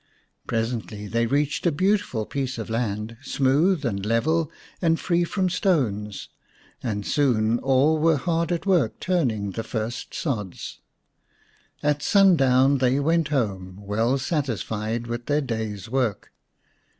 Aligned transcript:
Presently 0.47 1.05
they 1.05 1.27
reached 1.27 1.67
a 1.67 1.71
beautiful 1.71 2.25
piece 2.25 2.57
of 2.57 2.71
land, 2.71 3.17
smooth 3.21 3.85
and 3.85 4.03
level 4.03 4.51
and 4.81 4.99
free 4.99 5.23
from 5.23 5.47
stones, 5.47 6.29
and 6.81 7.05
soon 7.05 7.59
all 7.59 7.99
were 7.99 8.17
hard 8.17 8.51
at 8.51 8.65
work 8.65 8.99
turning 8.99 9.51
the 9.51 9.61
first 9.63 10.15
sods. 10.15 10.79
At 11.83 12.01
sun 12.01 12.35
down 12.35 12.79
they 12.79 12.99
went 12.99 13.27
home, 13.27 13.77
well 13.79 14.17
satisfied 14.17 15.05
with 15.05 15.27
their 15.27 15.39
day's 15.39 15.87
work. 15.87 16.31